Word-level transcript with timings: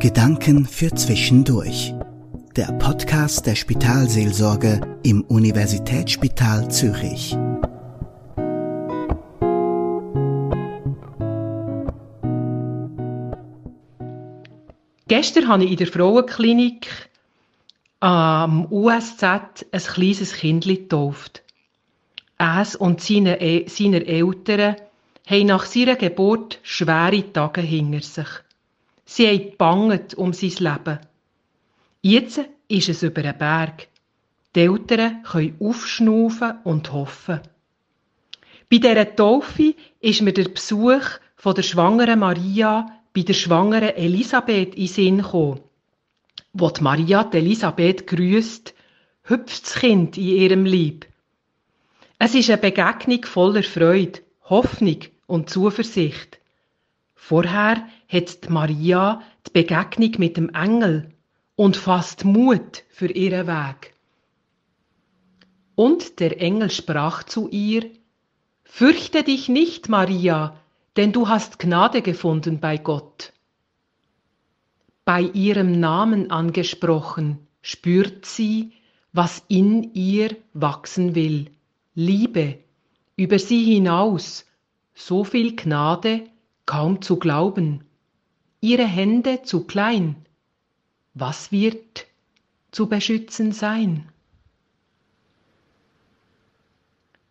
Gedanken 0.00 0.64
für 0.64 0.94
Zwischendurch. 0.94 1.92
Der 2.56 2.72
Podcast 2.78 3.46
der 3.46 3.54
Spitalseelsorge 3.54 4.80
im 5.02 5.20
Universitätsspital 5.24 6.70
Zürich. 6.70 7.36
Gestern 15.06 15.48
habe 15.48 15.64
ich 15.64 15.72
in 15.72 15.76
der 15.76 15.86
Frauenklinik 15.86 16.88
am 18.00 18.72
USZ 18.72 19.22
ein 19.22 19.82
kleines 19.82 20.32
Kind 20.32 20.64
getauft. 20.64 21.42
Es 22.38 22.74
und 22.74 23.02
seine, 23.02 23.38
e-, 23.42 23.68
seine 23.68 24.06
Eltern 24.06 24.76
haben 25.26 25.46
nach 25.46 25.66
seiner 25.66 25.96
Geburt 25.96 26.58
schwere 26.62 27.30
Tage 27.34 27.60
hinter 27.60 28.00
sich. 28.00 28.28
Sie 29.12 29.26
haben 29.26 29.56
banget 29.58 30.14
um 30.14 30.32
sein 30.32 30.52
Leben. 30.60 31.00
Jetzt 32.00 32.42
ist 32.68 32.88
es 32.88 33.02
über 33.02 33.22
einen 33.22 33.36
Berg. 33.36 33.88
Die 34.54 34.60
Eltern 34.60 35.24
können 35.24 35.56
aufschnaufen 35.58 36.58
und 36.62 36.92
hoffen. 36.92 37.40
Bei 38.70 38.78
dieser 38.78 39.16
Taufe 39.16 39.74
ist 39.98 40.22
mir 40.22 40.32
der 40.32 40.44
Besuch 40.44 41.02
von 41.34 41.56
der 41.56 41.64
schwangeren 41.64 42.20
Maria 42.20 42.86
bei 43.12 43.22
der 43.22 43.34
schwangeren 43.34 43.96
Elisabeth 43.96 44.76
in 44.76 44.86
Sinn 44.86 45.16
gekommen. 45.18 45.58
Wo 46.52 46.70
die 46.70 46.80
Maria 46.80 47.24
die 47.24 47.38
Elisabeth 47.38 48.06
grüßt, 48.06 48.72
hüpft 49.24 49.64
das 49.64 49.74
Kind 49.74 50.18
in 50.18 50.24
ihrem 50.24 50.64
Lieb. 50.64 51.08
Es 52.20 52.36
ist 52.36 52.48
eine 52.48 52.58
Begegnung 52.58 53.24
voller 53.24 53.64
Freude, 53.64 54.20
Hoffnung 54.44 54.98
und 55.26 55.50
Zuversicht. 55.50 56.39
Vorher 57.30 57.86
hat 58.08 58.50
Maria 58.50 59.22
die 59.46 59.52
Begegnung 59.52 60.14
mit 60.18 60.36
dem 60.36 60.48
Engel 60.48 61.14
und 61.54 61.76
fasst 61.76 62.24
Mut 62.24 62.82
für 62.88 63.06
ihren 63.06 63.46
Weg. 63.46 63.94
Und 65.76 66.18
der 66.18 66.40
Engel 66.40 66.72
sprach 66.72 67.22
zu 67.22 67.48
ihr, 67.48 67.88
Fürchte 68.64 69.22
dich 69.22 69.48
nicht, 69.48 69.88
Maria, 69.88 70.56
denn 70.96 71.12
du 71.12 71.28
hast 71.28 71.60
Gnade 71.60 72.02
gefunden 72.02 72.58
bei 72.58 72.78
Gott. 72.78 73.32
Bei 75.04 75.20
ihrem 75.20 75.78
Namen 75.78 76.32
angesprochen, 76.32 77.46
spürt 77.62 78.26
sie, 78.26 78.72
was 79.12 79.44
in 79.46 79.94
ihr 79.94 80.36
wachsen 80.52 81.14
will. 81.14 81.52
Liebe, 81.94 82.58
über 83.14 83.38
sie 83.38 83.62
hinaus, 83.62 84.46
so 84.94 85.22
viel 85.22 85.54
Gnade 85.54 86.24
kaum 86.70 87.02
zu 87.02 87.16
glauben. 87.16 87.82
Ihre 88.60 88.86
Hände 88.86 89.42
zu 89.42 89.64
klein. 89.64 90.14
Was 91.14 91.50
wird 91.50 92.06
zu 92.70 92.88
beschützen 92.88 93.50
sein? 93.50 94.08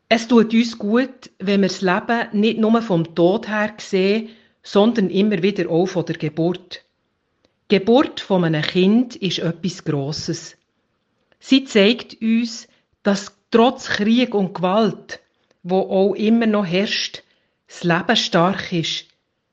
Es 0.10 0.28
tut 0.28 0.54
uns 0.54 0.78
gut, 0.78 1.30
wenn 1.40 1.62
wir 1.62 1.70
das 1.70 1.80
Leben 1.80 2.28
nicht 2.34 2.60
nur 2.60 2.82
vom 2.82 3.16
Tod 3.16 3.48
her 3.48 3.76
sehen, 3.78 4.28
sondern 4.62 5.10
immer 5.10 5.42
wieder 5.42 5.70
auch 5.70 5.86
von 5.86 6.06
der 6.06 6.18
Geburt. 6.18 6.84
Die 7.72 7.78
Geburt 7.78 8.20
von 8.20 8.44
einem 8.44 8.62
Kind 8.62 9.16
ist 9.16 9.40
etwas 9.40 9.86
Grosses. 9.86 10.58
Sie 11.40 11.64
zeigt 11.64 12.22
uns, 12.22 12.68
dass 13.04 13.38
trotz 13.52 13.88
Krieg 13.88 14.36
und 14.36 14.54
Gewalt, 14.54 15.22
wo 15.64 15.80
auch 15.80 16.16
immer 16.16 16.46
noch 16.46 16.66
herrscht, 16.66 17.24
das 17.68 17.86
Leben 17.86 18.18
stark 18.18 18.74
ist, 18.74 19.09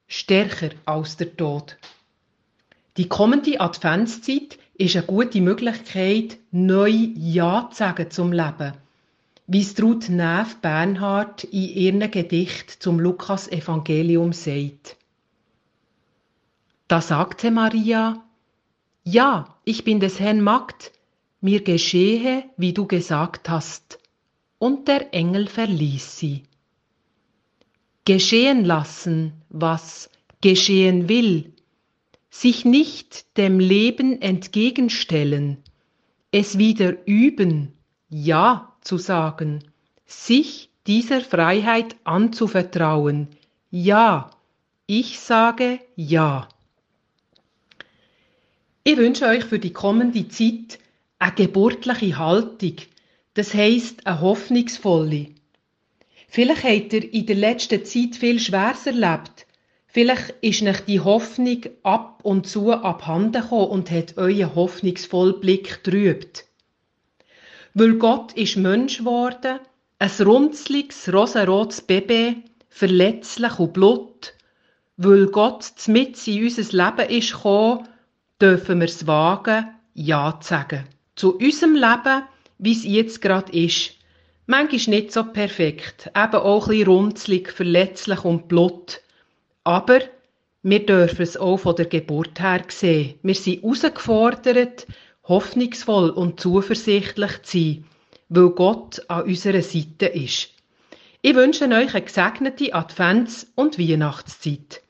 stärker 0.07 0.71
als 0.85 1.17
der 1.17 1.37
Tod. 1.37 1.77
Die 2.97 3.09
kommende 3.09 3.61
Adventszeit 3.61 4.59
ist 4.79 4.97
eine 4.97 5.07
gute 5.07 5.41
Möglichkeit, 5.41 6.39
neu 6.51 6.91
Ja 6.91 7.69
zu 7.71 7.79
sagen 7.79 8.11
zum 8.11 8.33
Leben, 8.33 8.73
wie 9.47 9.61
es 9.61 9.81
Ruth 9.81 10.09
Neff 10.09 10.57
Bernhard 10.57 11.45
in 11.45 11.69
ihrem 11.69 12.11
Gedicht 12.11 12.71
zum 12.71 13.01
Lukas-Evangelium 13.01 14.33
sagt. 14.33 14.97
Da 16.89 17.01
sagte 17.01 17.51
Maria, 17.51 18.23
Ja, 19.05 19.57
ich 19.65 19.85
bin 19.85 20.01
des 20.01 20.21
Herrn 20.21 20.41
Magd, 20.41 20.93
mir 21.41 21.63
geschehe, 21.63 22.45
wie 22.57 22.73
du 22.73 22.87
gesagt 22.87 23.49
hast. 23.49 23.99
Und 24.59 24.89
der 24.89 25.13
Engel 25.13 25.49
verließ 25.49 26.19
sie 26.19 26.45
geschehen 28.07 28.65
lassen, 28.65 29.33
was 29.51 30.09
geschehen 30.41 31.11
will, 31.11 31.53
sich 32.31 32.65
nicht 32.65 33.37
dem 33.37 33.61
Leben 33.61 34.23
entgegenstellen, 34.23 35.59
es 36.31 36.57
wieder 36.57 36.95
üben, 37.07 37.73
Ja 38.09 38.75
zu 38.81 38.97
sagen, 38.97 39.65
sich 40.07 40.71
dieser 40.87 41.21
Freiheit 41.21 41.97
anzuvertrauen, 42.05 43.29
Ja, 43.71 44.31
ich 44.87 45.19
sage 45.19 45.81
Ja. 45.97 46.49
Ich 48.85 48.97
wünsche 48.97 49.27
euch 49.27 49.45
für 49.45 49.59
die 49.59 49.73
kommende 49.73 50.29
Zeit 50.29 50.79
eine 51.19 51.33
geburtliche 51.33 52.19
Haltung, 52.19 52.77
das 53.35 53.53
heisst 53.53 54.07
eine 54.07 54.21
hoffnungsvolle, 54.21 55.31
Vielleicht 56.29 56.65
habt 56.65 56.93
ihr 56.93 57.13
in 57.13 57.27
der 57.27 57.37
letzten 57.37 57.85
Zeit 57.85 58.17
viel 58.17 58.39
Schweres 58.39 58.87
erlebt. 58.87 59.47
Vielleicht 59.87 60.35
ist 60.43 60.63
euch 60.63 60.81
die 60.81 61.01
Hoffnung 61.01 61.63
ab 61.83 62.21
und 62.23 62.47
zu 62.47 62.73
abhanden 62.73 63.41
gekommen 63.43 63.69
und 63.69 63.91
hat 63.91 64.19
euren 64.19 64.55
hoffnungsvollen 64.55 65.41
Blick 65.41 65.83
trübt. 65.83 66.45
Weil 67.73 67.95
Gott 67.95 68.33
ist 68.35 68.57
Mensch 68.57 68.99
geworden, 68.99 69.59
ein 69.99 70.11
runzliges, 70.21 71.13
rosarotes 71.13 71.81
Baby, 71.81 72.43
verletzlich 72.69 73.59
und 73.59 73.73
blut, 73.73 74.35
weil 74.99 75.27
Gott 75.27 75.73
mit 75.87 76.27
in 76.29 76.45
unser 76.45 76.63
Leben 76.63 77.11
ist 77.11 77.33
gekommen, 77.33 77.89
dürfen 78.41 78.81
wir 78.81 78.87
es 78.87 79.07
wagen, 79.07 79.69
Ja 79.95 80.39
zu 80.41 80.49
sagen. 80.49 80.85
Zu 81.15 81.39
unserem 81.39 81.75
Leben, 81.75 82.23
wie 82.59 82.73
es 82.73 82.85
jetzt 82.85 83.23
gerade 83.23 83.53
ist. 83.53 83.96
Manchmal 84.49 85.01
nicht 85.01 85.13
so 85.13 85.25
perfekt, 85.25 86.07
eben 86.15 86.35
auch 86.35 86.69
ein 86.69 86.71
bisschen 86.71 86.87
runzlig, 86.87 87.53
verletzlich 87.53 88.25
und 88.25 88.47
blut. 88.47 89.01
Aber 89.65 89.99
wir 90.63 90.87
dürfen 90.87 91.23
es 91.23 91.37
auch 91.37 91.57
von 91.57 91.75
der 91.75 91.87
Geburt 91.87 92.41
her 92.41 92.63
sehen. 92.69 93.19
Wir 93.25 93.35
sind 93.35 93.63
herausgefordert, 93.63 94.87
hoffnungsvoll 95.25 96.11
und 96.11 96.39
zuversichtlich 96.39 97.43
zu 97.43 97.59
sein, 97.59 97.85
weil 98.29 98.51
Gott 98.51 99.03
an 99.09 99.25
unserer 99.25 99.63
Seite 99.63 100.07
ist. 100.07 100.51
Ich 101.23 101.35
wünsche 101.35 101.65
euch 101.65 101.95
eine 101.95 102.03
gesegnete 102.03 102.73
Advents- 102.73 103.49
und 103.57 103.81
Weihnachtszeit. 103.81 104.81